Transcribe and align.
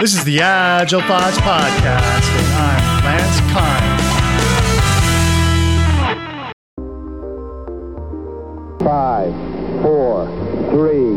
This 0.00 0.12
is 0.14 0.24
the 0.24 0.40
Agile 0.42 1.00
Thoughts 1.00 1.38
Podcast, 1.38 2.28
and 2.36 2.48
I'm 2.60 3.04
Lance 3.06 3.40
Kind. 3.48 3.96
Five, 8.84 9.32
four, 9.82 10.28
three, 10.70 11.16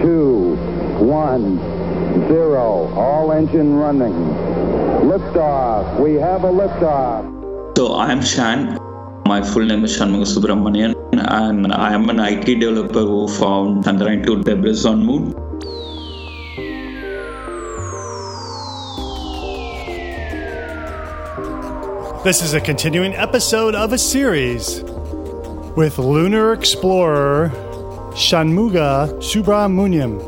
two, 0.00 0.56
one, 1.04 1.58
zero. 2.28 2.88
All 2.96 3.32
engine 3.32 3.74
running. 3.74 4.14
Liftoff. 5.04 6.00
We 6.00 6.14
have 6.14 6.44
a 6.44 6.50
liftoff. 6.50 7.76
So 7.76 7.94
I 7.94 8.10
am 8.12 8.22
Shan. 8.22 8.78
My 9.26 9.42
full 9.42 9.66
name 9.66 9.84
is 9.84 9.94
Shanmuga 9.98 10.24
Subramanian, 10.24 10.94
and 11.12 11.70
I 11.72 11.92
am 11.92 12.08
an 12.08 12.20
IT 12.20 12.46
developer 12.46 13.00
who 13.00 13.28
found 13.28 13.84
Chandrayaan 13.84 14.24
2 14.24 14.42
debris 14.44 14.86
on 14.86 15.04
Moon. 15.04 15.45
This 22.26 22.42
is 22.42 22.54
a 22.54 22.60
continuing 22.60 23.14
episode 23.14 23.76
of 23.76 23.92
a 23.92 23.98
series 23.98 24.82
with 25.76 25.96
lunar 25.96 26.54
explorer 26.54 27.52
Shanmuga 28.14 29.14
Subramanian. 29.22 30.18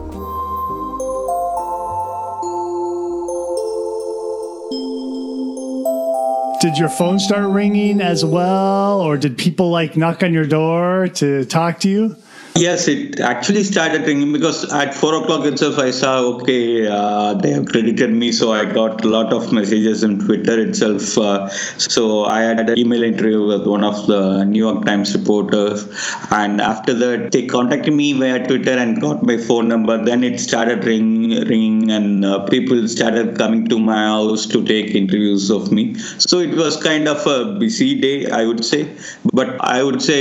Did 6.61 6.79
your 6.79 6.89
phone 6.89 7.19
start 7.19 7.51
ringing 7.51 8.01
as 8.01 8.25
well, 8.25 9.01
or 9.01 9.17
did 9.17 9.37
people 9.37 9.69
like 9.69 9.97
knock 9.97 10.23
on 10.23 10.33
your 10.33 10.47
door 10.47 11.09
to 11.15 11.47
talk 11.47 11.81
to 11.81 11.89
you? 11.89 12.17
Yes, 12.59 12.89
it 12.89 13.21
actually 13.21 13.63
started 13.63 14.03
ringing 14.05 14.33
because 14.33 14.73
at 14.73 14.93
four 14.93 15.15
o'clock 15.15 15.45
itself 15.47 15.79
I 15.79 15.93
saw 15.93 16.15
okay 16.31 16.89
uh, 16.89 17.35
they 17.35 17.51
have 17.51 17.67
credited 17.67 18.11
me, 18.11 18.33
so 18.33 18.51
I 18.53 18.65
got 18.65 19.05
a 19.05 19.09
lot 19.09 19.33
of 19.33 19.53
messages 19.53 20.03
in 20.03 20.19
Twitter 20.19 20.59
itself. 20.59 21.17
Uh, 21.17 21.49
so 21.87 22.25
I 22.25 22.41
had 22.41 22.59
an 22.69 22.77
email 22.77 23.05
interview 23.05 23.47
with 23.47 23.65
one 23.65 23.85
of 23.85 24.09
the 24.09 24.43
New 24.43 24.59
York 24.59 24.85
Times 24.87 25.15
reporters, 25.17 25.87
and 26.33 26.61
after 26.61 26.95
that 26.95 27.31
they 27.31 27.47
contacted 27.47 27.95
me 27.95 28.13
via 28.15 28.45
Twitter 28.45 28.73
and 28.73 29.01
got 29.01 29.23
my 29.23 29.37
phone 29.37 29.69
number. 29.69 30.03
Then 30.11 30.25
it 30.25 30.41
started 30.41 30.85
ring, 30.85 31.31
ringing, 31.53 31.93
and 31.93 32.25
uh, 32.25 32.45
people 32.47 32.89
started 32.89 33.39
coming 33.39 33.69
to 33.69 33.79
my 33.79 34.03
house 34.07 34.47
to 34.47 34.65
take 34.65 34.97
interviews 34.97 35.49
of 35.51 35.71
me. 35.71 35.95
So 36.27 36.41
it 36.41 36.57
was 36.57 36.77
kind 36.83 37.07
of 37.07 37.25
a 37.25 37.55
busy 37.55 38.01
day, 38.01 38.29
I 38.31 38.47
would 38.47 38.65
say, 38.65 38.91
but 39.33 39.57
I 39.61 39.85
would 39.85 40.03
say 40.03 40.21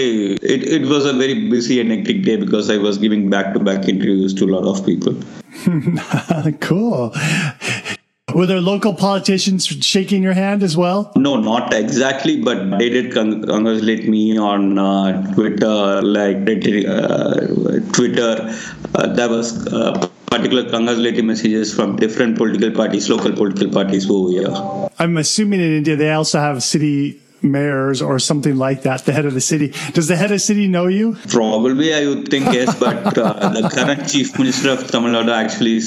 it, 0.54 0.64
it 0.78 0.88
was 0.88 1.08
a 1.08 1.14
very 1.14 1.50
busy 1.50 1.82
and 1.82 1.92
hectic 1.92 2.27
day 2.28 2.38
because 2.38 2.70
I 2.70 2.78
was 2.78 2.98
giving 2.98 3.30
back 3.30 3.54
to 3.54 3.60
back 3.60 3.88
interviews 3.90 4.34
to 4.36 4.46
a 4.46 4.52
lot 4.56 4.66
of 4.66 4.86
people. 4.86 5.16
cool. 6.62 7.14
Were 8.36 8.46
there 8.46 8.62
local 8.62 8.94
politicians 8.94 9.66
shaking 9.66 10.22
your 10.22 10.34
hand 10.34 10.62
as 10.62 10.76
well? 10.78 11.12
No, 11.16 11.38
not 11.38 11.74
exactly, 11.74 12.42
but 12.44 12.78
they 12.78 12.90
did 12.90 13.14
congratulate 13.14 14.08
me 14.08 14.38
on 14.38 14.78
uh, 14.78 15.34
Twitter, 15.34 16.02
like 16.02 16.38
uh, 16.38 17.48
Twitter. 17.94 18.54
Uh, 18.94 19.08
there 19.14 19.30
was 19.30 19.66
uh, 19.74 20.08
particular 20.28 20.70
congratulatory 20.70 21.22
messages 21.22 21.74
from 21.74 21.96
different 21.96 22.38
political 22.38 22.70
parties, 22.72 23.10
local 23.10 23.32
political 23.32 23.72
parties 23.72 24.10
over 24.10 24.30
here. 24.30 24.90
I'm 25.00 25.18
assuming 25.18 25.62
in 25.62 25.78
India 25.78 25.96
they 25.96 26.12
also 26.12 26.40
have 26.40 26.62
city 26.64 27.22
mayors 27.42 28.02
or 28.02 28.20
something 28.20 28.58
like 28.58 28.84
that, 28.84 29.06
the 29.06 29.14
head 29.14 29.26
of 29.26 29.34
the 29.34 29.42
city. 29.42 29.74
Does 29.94 30.08
the 30.08 30.16
head 30.16 30.32
of 30.32 30.36
the 30.36 30.40
city 30.40 30.68
know 30.68 30.88
you? 30.88 31.16
Probably, 31.30 31.94
I 31.94 32.06
would 32.08 32.30
think 32.30 32.46
yes, 32.46 32.78
but 32.80 33.18
uh, 33.18 33.50
the 33.50 33.70
current 33.70 34.10
chief 34.10 34.38
minister 34.38 34.72
of 34.72 34.88
Tamil 34.90 35.12
Nadu 35.12 35.34
actually 35.34 35.78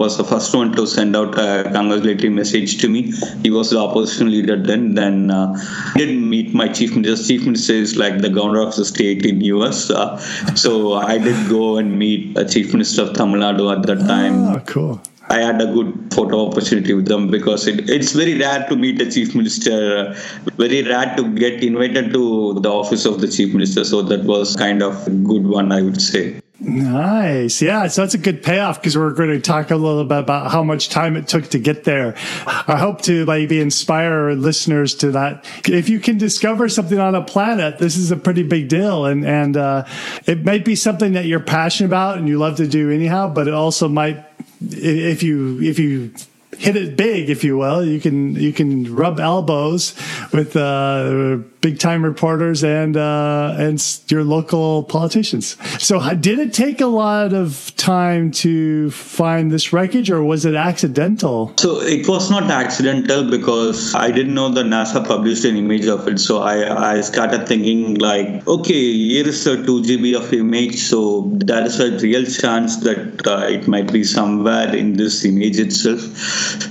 was 0.00 0.16
the 0.16 0.24
first 0.24 0.54
one 0.54 0.72
to 0.72 0.86
send 0.86 1.16
out 1.16 1.38
a 1.38 1.64
congratulatory 1.72 2.30
message 2.30 2.78
to 2.78 2.88
me. 2.88 3.12
He 3.42 3.50
was 3.50 3.70
the 3.70 3.78
opposition 3.78 4.30
leader 4.30 4.56
then. 4.56 4.94
Then 4.94 5.30
uh, 5.30 5.54
I 5.94 5.98
didn't 5.98 6.28
meet 6.28 6.54
my 6.54 6.68
chief 6.68 6.94
minister. 6.94 7.26
Chief 7.26 7.44
minister 7.44 7.74
is 7.74 7.96
like 7.96 8.20
the 8.20 8.30
governor 8.30 8.62
of 8.62 8.74
the 8.76 8.84
state 8.84 9.24
in 9.26 9.40
US. 9.40 9.90
Uh, 9.90 10.16
so 10.54 10.94
I 10.94 11.18
did 11.18 11.48
go 11.48 11.78
and 11.78 11.98
meet 11.98 12.36
a 12.36 12.44
chief 12.44 12.72
minister 12.72 13.02
of 13.02 13.14
Tamil 13.14 13.40
Nadu 13.40 13.74
at 13.76 13.86
that 13.86 14.00
time. 14.06 14.48
Oh, 14.48 14.60
cool. 14.66 15.00
I 15.32 15.38
had 15.40 15.62
a 15.62 15.66
good 15.66 16.12
photo 16.12 16.46
opportunity 16.46 16.92
with 16.92 17.06
them 17.06 17.30
because 17.30 17.66
it, 17.66 17.88
it's 17.88 18.12
very 18.12 18.38
rare 18.38 18.66
to 18.68 18.76
meet 18.76 19.00
a 19.00 19.10
chief 19.10 19.34
minister, 19.34 20.14
very 20.58 20.82
rare 20.82 21.16
to 21.16 21.34
get 21.34 21.64
invited 21.64 22.12
to 22.12 22.60
the 22.60 22.70
office 22.70 23.06
of 23.06 23.22
the 23.22 23.28
chief 23.28 23.54
minister. 23.54 23.82
So 23.82 24.02
that 24.02 24.24
was 24.24 24.54
kind 24.56 24.82
of 24.82 25.06
a 25.06 25.10
good 25.10 25.46
one, 25.46 25.72
I 25.72 25.80
would 25.80 26.02
say. 26.02 26.42
Nice. 26.60 27.62
Yeah. 27.62 27.88
So 27.88 28.02
that's 28.02 28.12
a 28.12 28.18
good 28.18 28.42
payoff 28.42 28.80
because 28.80 28.96
we're 28.96 29.14
going 29.14 29.30
to 29.30 29.40
talk 29.40 29.70
a 29.70 29.76
little 29.76 30.04
bit 30.04 30.18
about 30.18 30.52
how 30.52 30.62
much 30.62 30.90
time 30.90 31.16
it 31.16 31.28
took 31.28 31.48
to 31.48 31.58
get 31.58 31.84
there. 31.84 32.14
I 32.46 32.76
hope 32.76 33.00
to 33.02 33.24
maybe 33.24 33.58
inspire 33.58 34.32
listeners 34.32 34.94
to 34.96 35.12
that. 35.12 35.46
If 35.66 35.88
you 35.88 35.98
can 35.98 36.18
discover 36.18 36.68
something 36.68 36.98
on 36.98 37.14
a 37.14 37.24
planet, 37.24 37.78
this 37.78 37.96
is 37.96 38.10
a 38.10 38.16
pretty 38.16 38.42
big 38.42 38.68
deal. 38.68 39.06
And, 39.06 39.26
and, 39.26 39.56
uh, 39.56 39.86
it 40.26 40.44
might 40.44 40.64
be 40.66 40.76
something 40.76 41.14
that 41.14 41.24
you're 41.24 41.40
passionate 41.40 41.88
about 41.88 42.18
and 42.18 42.28
you 42.28 42.38
love 42.38 42.58
to 42.58 42.68
do 42.68 42.90
anyhow, 42.90 43.28
but 43.28 43.48
it 43.48 43.54
also 43.54 43.88
might 43.88 44.24
if 44.70 45.22
you 45.22 45.60
if 45.62 45.78
you 45.78 46.12
hit 46.58 46.76
it 46.76 46.96
big, 46.96 47.30
if 47.30 47.44
you 47.44 47.58
will, 47.58 47.84
you 47.84 48.00
can 48.00 48.34
you 48.34 48.52
can 48.52 48.94
rub 48.94 49.18
elbows 49.18 49.94
with 50.32 50.56
uh, 50.56 51.38
big 51.62 51.78
time 51.78 52.04
reporters 52.04 52.62
and 52.62 52.96
uh, 52.96 53.54
and 53.56 53.82
your 54.08 54.24
local 54.24 54.82
politicians. 54.82 55.56
So, 55.82 56.14
did 56.14 56.38
it 56.38 56.52
take 56.52 56.80
a 56.80 56.86
lot 56.86 57.32
of 57.32 57.72
time 57.76 58.30
to 58.42 58.90
find 58.90 59.50
this 59.50 59.72
wreckage, 59.72 60.10
or 60.10 60.22
was 60.22 60.44
it 60.44 60.54
accidental? 60.54 61.52
So 61.56 61.80
it 61.80 62.06
was 62.08 62.30
not 62.30 62.50
accidental 62.50 63.30
because 63.30 63.94
I 63.94 64.10
didn't 64.10 64.34
know 64.34 64.50
that 64.50 64.66
NASA 64.66 65.06
published 65.06 65.44
an 65.44 65.56
image 65.56 65.86
of 65.86 66.06
it. 66.08 66.18
So 66.18 66.42
I 66.42 66.94
I 66.96 67.00
started 67.00 67.46
thinking 67.48 67.94
like, 67.94 68.46
okay, 68.46 68.82
here 68.92 69.26
is 69.26 69.46
a 69.46 69.56
two 69.64 69.82
GB 69.82 70.14
of 70.16 70.32
image, 70.32 70.76
so 70.78 71.30
there 71.34 71.64
is 71.64 71.78
a 71.80 71.96
real 71.98 72.24
chance 72.24 72.76
that 72.88 73.26
uh, 73.26 73.46
it 73.48 73.68
might 73.68 73.92
be 73.92 74.02
somewhere 74.02 74.74
in 74.74 74.94
this 74.94 75.24
image 75.24 75.58
itself. 75.58 76.00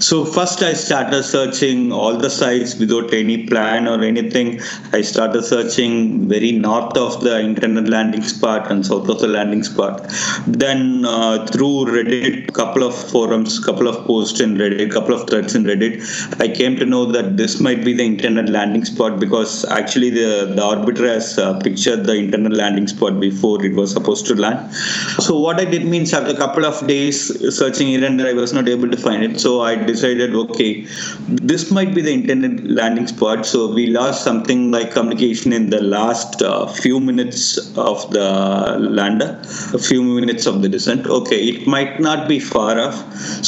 So 0.01 0.25
first 0.25 0.61
I 0.61 0.73
started 0.73 1.23
searching 1.23 1.91
all 1.93 2.17
the 2.17 2.29
sites 2.29 2.75
without 2.75 3.13
any 3.13 3.47
plan 3.47 3.87
or 3.87 4.03
anything. 4.03 4.59
I 4.93 5.01
started 5.01 5.43
searching 5.43 6.27
very 6.27 6.51
north 6.51 6.97
of 6.97 7.23
the 7.23 7.39
internal 7.39 7.83
landing 7.83 8.23
spot 8.23 8.69
and 8.71 8.85
south 8.85 9.07
of 9.07 9.19
the 9.19 9.27
landing 9.27 9.63
spot. 9.63 10.05
Then 10.45 11.05
uh, 11.05 11.45
through 11.47 11.85
Reddit, 11.85 12.53
couple 12.53 12.83
of 12.83 12.93
forums, 13.11 13.59
couple 13.59 13.87
of 13.87 14.05
posts 14.05 14.39
in 14.39 14.55
Reddit, 14.55 14.91
couple 14.91 15.15
of 15.15 15.29
threads 15.29 15.55
in 15.55 15.63
Reddit, 15.63 16.41
I 16.41 16.47
came 16.47 16.75
to 16.77 16.85
know 16.85 17.05
that 17.05 17.37
this 17.37 17.59
might 17.59 17.85
be 17.85 17.93
the 17.93 18.05
internal 18.05 18.45
landing 18.45 18.83
spot 18.85 19.19
because 19.19 19.63
actually 19.65 20.09
the, 20.09 20.53
the 20.55 20.61
orbiter 20.61 21.07
has 21.07 21.37
uh, 21.37 21.59
pictured 21.59 22.05
the 22.05 22.15
internal 22.15 22.51
landing 22.51 22.87
spot 22.87 23.19
before 23.19 23.63
it 23.63 23.73
was 23.73 23.91
supposed 23.93 24.25
to 24.27 24.35
land. 24.35 24.73
So 25.19 25.39
what 25.39 25.59
I 25.59 25.65
did 25.65 25.85
means 25.85 26.13
after 26.13 26.33
a 26.33 26.37
couple 26.37 26.65
of 26.65 26.85
days 26.87 27.55
searching 27.55 27.87
here 27.87 28.03
and 28.03 28.19
there, 28.19 28.27
I 28.27 28.33
was 28.33 28.51
not 28.51 28.67
able 28.67 28.89
to 28.89 28.97
find 28.97 29.23
it. 29.23 29.39
So 29.39 29.61
I 29.61 29.75
decided, 29.75 30.35
okay, 30.35 30.85
this 31.27 31.71
might 31.71 31.93
be 31.95 32.01
the 32.01 32.11
intended 32.11 32.69
landing 32.69 33.07
spot. 33.07 33.45
So 33.45 33.71
we 33.73 33.87
lost 33.87 34.23
something 34.23 34.70
like 34.71 34.91
communication 34.91 35.53
in 35.53 35.69
the 35.69 35.81
last 35.81 36.41
uh, 36.41 36.65
few 36.67 36.99
minutes 36.99 37.57
of 37.77 38.09
the 38.11 38.77
lander, 38.79 39.39
a 39.73 39.79
few 39.79 40.01
minutes 40.03 40.45
of 40.45 40.61
the 40.61 40.69
descent. 40.69 41.07
Okay, 41.07 41.39
it 41.49 41.67
might 41.67 41.99
not 41.99 42.27
be 42.27 42.39
far 42.39 42.79
off. 42.79 42.97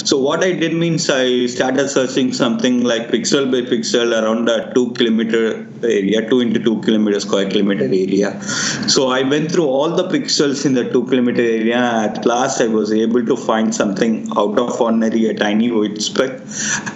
So 0.07 0.17
what 0.17 0.43
I 0.43 0.51
did 0.53 0.73
means 0.73 1.09
I 1.09 1.45
started 1.47 1.89
searching 1.89 2.33
something 2.33 2.83
like 2.83 3.09
pixel 3.09 3.51
by 3.51 3.61
pixel 3.69 4.11
around 4.21 4.49
a 4.49 4.73
two 4.73 4.91
kilometer 4.93 5.67
area, 5.83 6.27
two 6.29 6.39
into 6.39 6.59
two 6.59 6.81
kilometer 6.81 7.19
square 7.19 7.49
kilometer 7.49 7.85
area. 7.85 8.41
So 8.87 9.09
I 9.09 9.21
went 9.21 9.51
through 9.51 9.67
all 9.67 9.95
the 9.95 10.07
pixels 10.07 10.65
in 10.65 10.73
the 10.73 10.89
two 10.89 11.05
kilometer 11.05 11.41
area. 11.41 11.77
At 11.77 12.25
last, 12.25 12.61
I 12.61 12.67
was 12.67 12.91
able 12.91 13.25
to 13.25 13.35
find 13.35 13.73
something 13.73 14.27
out 14.37 14.57
of 14.59 14.79
ordinary, 14.79 15.27
a 15.27 15.33
tiny 15.33 15.71
white 15.71 16.01
speck, 16.01 16.41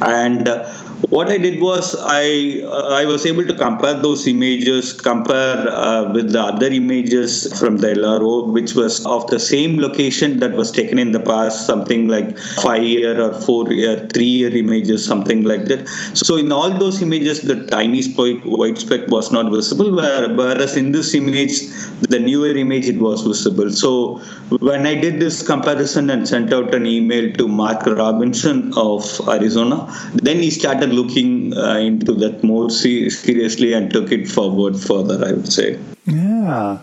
and 0.02 0.48
uh, 0.48 0.66
what 1.10 1.30
I 1.30 1.38
did 1.38 1.62
was 1.62 1.96
I 2.00 2.62
uh, 2.66 2.96
I 3.02 3.06
was 3.06 3.26
able 3.26 3.46
to 3.46 3.54
compare 3.54 3.94
those 3.94 4.17
images, 4.26 4.94
compare 4.94 5.68
uh, 5.70 6.12
with 6.14 6.32
the 6.32 6.42
other 6.42 6.68
images 6.68 7.60
from 7.60 7.78
the 7.78 7.88
LRO, 7.88 8.52
which 8.52 8.74
was 8.74 9.06
of 9.06 9.28
the 9.28 9.40
same 9.40 9.78
location 9.78 10.40
that 10.40 10.54
was 10.54 10.72
taken 10.72 10.98
in 10.98 11.12
the 11.12 11.20
past, 11.20 11.68
something 11.68 12.08
like 12.08 12.38
five 12.64 12.84
year 12.84 13.22
or 13.22 13.34
four 13.42 13.72
year, 13.72 14.08
three 14.14 14.34
year 14.40 14.56
images, 14.56 15.06
something 15.06 15.44
like 15.44 15.66
that. 15.66 15.88
So 16.14 16.38
in 16.38 16.52
all 16.52 16.72
those 16.72 17.02
images, 17.02 17.42
the 17.42 17.66
tiny 17.68 18.02
spike, 18.02 18.42
white 18.44 18.78
speck 18.78 19.08
was 19.10 19.32
not 19.32 19.52
visible, 19.52 19.92
whereas 19.92 20.78
in 20.78 20.94
this 20.94 21.14
image, 21.14 21.68
the 22.02 22.20
newer 22.20 22.56
image 22.56 22.88
it 22.88 23.00
was 23.00 23.22
visible. 23.22 23.70
So 23.72 24.18
when 24.60 24.88
I 24.88 24.96
did 24.96 25.20
this 25.20 25.46
comparison 25.46 26.10
and 26.10 26.28
sent 26.28 26.54
out 26.54 26.74
an 26.74 26.86
email 26.86 27.34
to 27.34 27.48
Mark 27.48 27.86
Robinson, 27.86 28.72
of 28.78 29.22
Arizona. 29.28 29.78
Then 30.14 30.38
he 30.38 30.50
started 30.50 30.92
looking 30.94 31.56
uh, 31.56 31.78
into 31.78 32.14
that 32.14 32.44
more 32.44 32.70
seriously 32.70 33.74
and 33.74 33.92
took 33.92 34.07
it 34.12 34.28
forward 34.28 34.80
further, 34.80 35.24
I 35.26 35.34
would 35.34 35.52
say. 35.52 35.80
Yeah. 36.06 36.80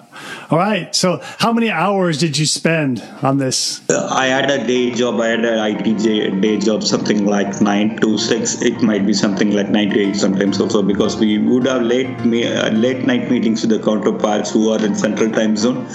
All 0.50 0.58
right. 0.58 0.94
So, 0.94 1.20
how 1.38 1.52
many 1.52 1.70
hours 1.70 2.18
did 2.18 2.36
you 2.36 2.44
spend 2.44 3.02
on 3.22 3.38
this? 3.38 3.80
Uh, 3.88 4.06
I 4.10 4.26
had 4.26 4.50
a 4.50 4.66
day 4.66 4.90
job. 4.90 5.20
I 5.20 5.28
had 5.28 5.44
an 5.44 5.58
IT 5.58 6.40
day 6.42 6.58
job, 6.58 6.82
something 6.82 7.24
like 7.24 7.60
nine 7.62 7.96
to 8.00 8.18
six. 8.18 8.60
It 8.60 8.82
might 8.82 9.06
be 9.06 9.14
something 9.14 9.52
like 9.52 9.70
nine 9.70 9.90
to 9.90 10.00
eight 10.00 10.16
sometimes 10.16 10.60
also, 10.60 10.82
because 10.82 11.16
we 11.16 11.38
would 11.38 11.66
have 11.66 11.82
late 11.82 12.20
uh, 12.20 12.68
late 12.70 13.06
night 13.06 13.30
meetings 13.30 13.62
with 13.62 13.70
the 13.70 13.82
counterparts 13.82 14.50
who 14.52 14.70
are 14.70 14.84
in 14.84 14.94
Central 14.94 15.30
Time 15.30 15.56
Zone, 15.56 15.86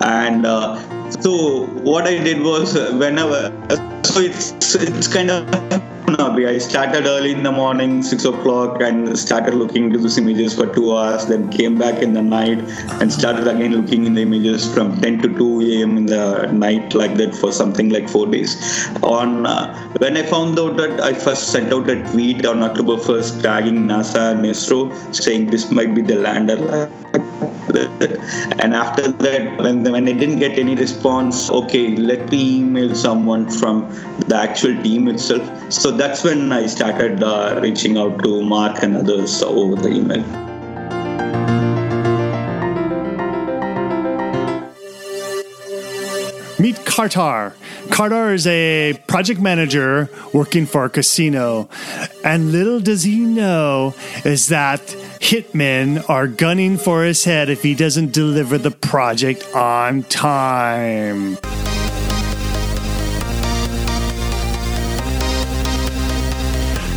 and. 0.00 0.46
Uh, 0.46 0.80
so 1.20 1.66
what 1.82 2.06
I 2.06 2.16
did 2.16 2.40
was 2.42 2.74
uh, 2.74 2.90
whenever 2.98 3.52
so 4.02 4.20
it's 4.20 4.74
it's 4.74 5.08
kind 5.08 5.30
of 5.30 5.91
I 6.18 6.58
started 6.58 7.06
early 7.06 7.32
in 7.32 7.42
the 7.42 7.52
morning, 7.52 8.02
six 8.02 8.24
o'clock, 8.24 8.82
and 8.82 9.18
started 9.18 9.54
looking 9.54 9.84
into 9.84 9.98
these 9.98 10.18
images 10.18 10.54
for 10.54 10.66
two 10.66 10.96
hours. 10.96 11.26
Then 11.26 11.50
came 11.50 11.78
back 11.78 12.02
in 12.02 12.12
the 12.12 12.22
night 12.22 12.58
and 13.00 13.12
started 13.12 13.46
again 13.46 13.72
looking 13.72 14.04
in 14.06 14.14
the 14.14 14.22
images 14.22 14.72
from 14.72 15.00
10 15.00 15.22
to 15.22 15.28
2 15.28 15.60
a.m. 15.60 15.96
in 15.96 16.06
the 16.06 16.50
night, 16.52 16.94
like 16.94 17.16
that 17.16 17.34
for 17.34 17.52
something 17.52 17.88
like 17.88 18.08
four 18.08 18.26
days. 18.26 18.88
On 19.02 19.46
uh, 19.46 19.74
when 19.98 20.16
I 20.16 20.22
found 20.24 20.58
out 20.58 20.76
that 20.76 21.00
I 21.00 21.12
first 21.14 21.48
sent 21.48 21.72
out 21.72 21.88
a 21.88 22.02
tweet 22.10 22.44
on 22.44 22.62
October 22.62 22.96
1st, 22.96 23.42
tagging 23.42 23.86
NASA 23.86 24.32
and 24.32 24.44
ISRO, 24.44 25.14
saying 25.14 25.46
this 25.46 25.70
might 25.70 25.94
be 25.94 26.02
the 26.02 26.16
lander 26.16 26.90
and 27.76 28.74
after 28.74 29.10
that 29.12 29.58
when, 29.58 29.82
when 29.82 30.08
i 30.08 30.12
didn't 30.12 30.38
get 30.38 30.58
any 30.58 30.74
response 30.74 31.50
okay 31.50 31.96
let 31.96 32.30
me 32.30 32.58
email 32.58 32.94
someone 32.94 33.48
from 33.50 33.88
the 34.28 34.36
actual 34.36 34.80
team 34.82 35.08
itself 35.08 35.42
so 35.72 35.90
that's 35.90 36.24
when 36.24 36.52
i 36.52 36.66
started 36.66 37.22
uh, 37.22 37.58
reaching 37.62 37.98
out 37.98 38.22
to 38.22 38.42
mark 38.42 38.82
and 38.82 38.96
others 38.96 39.42
over 39.42 39.76
the 39.76 39.88
email 39.88 40.24
Meet 46.62 46.76
Kartar. 46.84 47.54
Kartar 47.88 48.32
is 48.32 48.46
a 48.46 48.92
project 49.08 49.40
manager 49.40 50.08
working 50.32 50.64
for 50.64 50.84
a 50.84 50.88
casino. 50.88 51.68
And 52.22 52.52
little 52.52 52.78
does 52.78 53.02
he 53.02 53.18
know 53.18 53.96
is 54.24 54.46
that 54.46 54.94
hitmen 55.22 56.04
are 56.10 56.26
gunning 56.26 56.76
for 56.76 57.04
his 57.04 57.24
head 57.24 57.48
if 57.48 57.62
he 57.62 57.74
doesn't 57.74 58.12
deliver 58.12 58.58
the 58.58 58.72
project 58.72 59.46
on 59.54 60.02
time. 60.02 61.36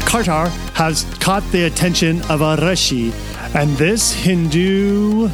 Kartar 0.10 0.50
has 0.74 1.04
caught 1.19 1.44
the 1.51 1.66
attention 1.66 2.22
of 2.24 2.42
a 2.42 2.57
Rishi, 2.57 3.13
and 3.54 3.69
this 3.77 4.12
Hindu 4.12 5.30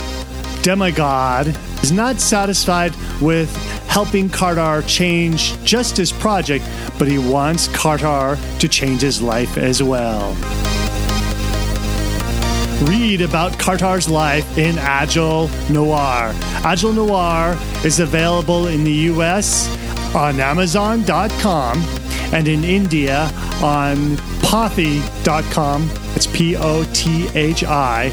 demigod 0.61 1.47
is 1.81 1.91
not 1.93 2.19
satisfied 2.19 2.93
with 3.21 3.49
helping 3.87 4.27
Kartar 4.29 4.85
change 4.85 5.57
just 5.63 5.95
his 5.95 6.11
project, 6.11 6.65
but 6.99 7.07
he 7.07 7.17
wants 7.17 7.69
Kartar 7.69 8.37
to 8.59 8.67
change 8.67 9.01
his 9.01 9.21
life 9.21 9.57
as 9.57 9.81
well. 9.81 10.35
Read 12.81 13.21
about 13.21 13.51
Kartar's 13.53 14.09
life 14.09 14.57
in 14.57 14.77
Agile 14.79 15.49
Noir. 15.69 16.33
Agile 16.63 16.93
Noir 16.93 17.57
is 17.85 17.99
available 17.99 18.67
in 18.67 18.83
the 18.83 18.93
US 19.11 19.69
on 20.15 20.39
Amazon.com 20.39 21.77
and 22.33 22.47
in 22.47 22.63
India 22.63 23.29
on 23.61 24.17
Pothi.com. 24.41 25.89
It's 26.15 26.25
P 26.27 26.55
O 26.57 26.83
T 26.93 27.27
H 27.35 27.63
I. 27.63 28.05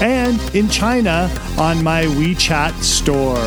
And 0.00 0.40
in 0.54 0.68
China 0.68 1.28
on 1.58 1.82
my 1.82 2.04
WeChat 2.04 2.80
store. 2.82 3.38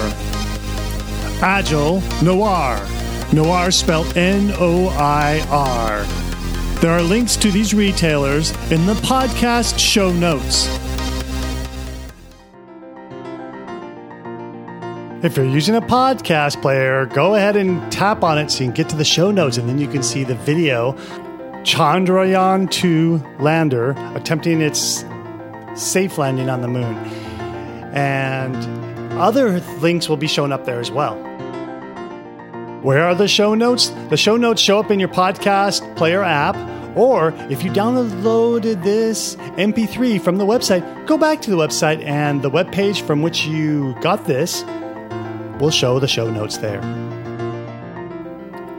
Agile 1.42 2.01
Noir. 2.22 2.86
Noir 3.33 3.72
spelled 3.72 4.18
N 4.18 4.51
O 4.57 4.89
I 4.89 5.39
R. 5.50 6.25
There 6.81 6.92
are 6.92 7.01
links 7.01 7.36
to 7.38 7.50
these 7.51 7.74
retailers 7.74 8.51
in 8.69 8.86
the 8.86 8.94
podcast 8.95 9.80
show 9.80 10.12
notes. 10.12 10.68
If 15.24 15.38
you're 15.38 15.45
using 15.45 15.75
a 15.75 15.81
podcast 15.81 16.62
player, 16.62 17.07
go 17.07 17.33
ahead 17.33 17.56
and 17.56 17.92
tap 17.92 18.24
on 18.24 18.38
it 18.38 18.51
so 18.51 18.60
you 18.60 18.66
can 18.68 18.75
get 18.75 18.89
to 18.89 18.95
the 18.95 19.06
show 19.06 19.31
notes 19.31 19.57
and 19.57 19.68
then 19.68 19.80
you 19.80 19.88
can 19.88 20.04
see 20.04 20.24
the 20.24 20.36
video. 20.36 20.92
Chandrayaan 21.63 22.69
2 22.69 23.24
lander 23.39 23.92
attempting 24.13 24.62
its 24.62 25.04
safe 25.75 26.19
landing 26.19 26.50
on 26.50 26.62
the 26.62 26.68
moon. 26.68 26.95
And 27.95 28.56
other 29.13 29.62
links 29.80 30.07
will 30.07 30.18
be 30.18 30.27
shown 30.27 30.51
up 30.51 30.66
there 30.66 30.80
as 30.80 30.92
well. 30.92 31.25
Where 32.86 33.04
are 33.04 33.16
the 33.16 33.28
show 33.28 33.56
notes? 33.56 33.90
The 34.12 34.16
show 34.16 34.38
notes 34.38 34.62
show 34.62 34.78
up 34.78 34.92
in 34.92 35.00
your 35.00 35.10
podcast 35.10 35.98
player 35.98 36.22
app, 36.22 36.56
or 36.96 37.34
if 37.50 37.64
you 37.64 37.72
downloaded 37.72 38.84
this 38.84 39.38
MP3 39.58 40.22
from 40.22 40.38
the 40.38 40.46
website, 40.46 41.08
go 41.08 41.18
back 41.18 41.42
to 41.42 41.50
the 41.50 41.58
website 41.58 42.06
and 42.06 42.44
the 42.44 42.50
web 42.52 42.72
page 42.72 43.02
from 43.02 43.24
which 43.24 43.48
you 43.48 43.96
got 44.02 44.26
this 44.26 44.64
will 45.60 45.72
show 45.72 46.00
the 46.00 46.08
show 46.08 46.30
notes 46.30 46.58
there. 46.58 46.80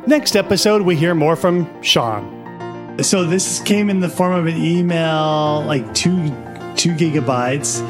Next 0.07 0.37
episode, 0.37 0.83
we 0.83 0.95
hear 0.95 1.17
more 1.17 1.35
from 1.35 1.67
Sean. 1.83 3.03
So 3.03 3.25
this 3.25 3.61
came 3.63 3.91
in 3.91 3.99
the 3.99 4.09
form 4.09 4.35
of 4.35 4.47
an 4.47 4.57
email, 4.57 5.65
like 5.67 5.95
two 5.95 6.29
two 6.77 6.93
gigabytes. 6.93 7.81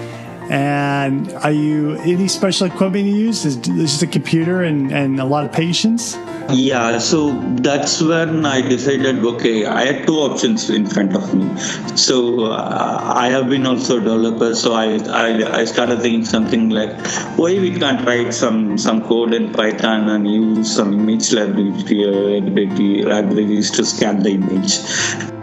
And 0.48 1.32
are 1.34 1.52
you 1.52 1.96
any 2.02 2.28
special 2.28 2.66
equipment 2.66 3.06
you 3.06 3.14
use? 3.14 3.44
Is 3.44 3.56
just 3.56 4.02
a 4.02 4.06
computer 4.06 4.62
and, 4.62 4.93
and 4.93 5.20
a 5.20 5.25
lot 5.25 5.44
of 5.44 5.52
patience? 5.52 6.16
Yeah, 6.50 6.98
so 6.98 7.37
that's 7.56 8.00
when 8.00 8.46
I 8.46 8.60
decided 8.60 9.25
okay, 9.25 9.66
I 9.66 9.84
had 9.84 10.06
two 10.06 10.14
options 10.14 10.70
in 10.70 10.87
front 10.87 11.16
of 11.16 11.34
me. 11.34 11.48
So 11.96 12.44
uh, 12.44 13.12
I 13.16 13.28
have 13.28 13.48
been 13.48 13.66
also 13.66 13.98
a 13.98 14.00
developer, 14.00 14.54
so 14.54 14.72
I, 14.75 14.98
I, 15.10 15.60
I 15.60 15.64
started 15.64 16.02
thinking 16.02 16.25
something 16.25 16.70
like, 16.70 16.94
why 17.37 17.58
we 17.58 17.76
can't 17.76 18.06
write 18.06 18.32
some, 18.32 18.78
some 18.78 19.02
code 19.02 19.34
in 19.34 19.52
Python 19.52 20.08
and 20.08 20.31
use 20.31 20.72
some 20.72 20.92
image 20.92 21.32
library, 21.32 23.02
libraries 23.02 23.70
to 23.72 23.84
scan 23.84 24.22
the 24.22 24.31
image. 24.31 25.35